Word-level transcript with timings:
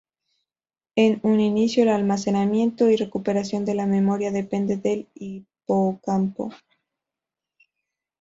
En 0.95 1.19
un 1.21 1.39
inicio, 1.39 1.83
el 1.83 1.89
almacenamiento 1.89 2.89
y 2.89 2.95
recuperación 2.95 3.65
de 3.65 3.75
la 3.75 3.85
memoria 3.85 4.31
dependen 4.31 4.81
del 4.81 5.07
hipocampo. 5.13 6.49